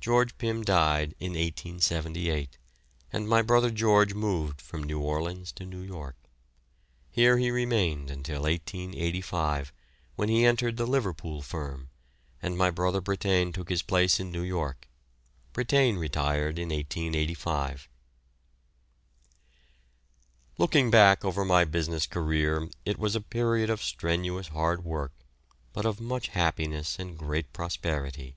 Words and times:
George 0.00 0.38
Pim 0.38 0.64
died 0.64 1.14
in 1.20 1.32
1878, 1.32 2.56
and 3.12 3.28
my 3.28 3.42
brother 3.42 3.70
George 3.70 4.14
moved 4.14 4.58
from 4.58 4.82
New 4.82 5.00
Orleans 5.00 5.52
to 5.52 5.66
New 5.66 5.82
York. 5.82 6.16
Here 7.10 7.36
he 7.36 7.50
remained 7.50 8.10
until 8.10 8.44
1885, 8.44 9.70
when 10.16 10.30
he 10.30 10.46
entered 10.46 10.78
the 10.78 10.86
Liverpool 10.86 11.42
firm, 11.42 11.90
and 12.40 12.56
my 12.56 12.70
brother 12.70 13.02
Brittain 13.02 13.52
took 13.52 13.68
his 13.68 13.82
place 13.82 14.18
in 14.18 14.32
New 14.32 14.40
York; 14.40 14.88
Brittain 15.52 15.98
retired 15.98 16.58
in 16.58 16.70
1885. 16.70 17.86
Looking 20.56 20.90
back 20.90 21.22
over 21.22 21.44
my 21.44 21.66
business 21.66 22.06
career, 22.06 22.70
it 22.86 22.98
was 22.98 23.14
a 23.14 23.20
period 23.20 23.68
of 23.68 23.82
strenuous 23.82 24.48
hard 24.48 24.86
work, 24.86 25.12
but 25.74 25.84
of 25.84 26.00
much 26.00 26.28
happiness 26.28 26.98
and 26.98 27.18
great 27.18 27.52
prosperity. 27.52 28.36